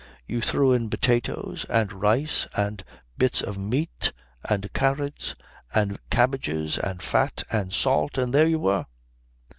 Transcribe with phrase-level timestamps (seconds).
[0.25, 2.83] You threw in potatoes and rice and
[3.19, 4.11] bits of meat
[4.43, 5.35] and carrots
[5.75, 8.87] and cabbages and fat and salt, and there you were.